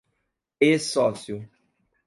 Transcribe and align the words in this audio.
ex-sócio 0.67 1.47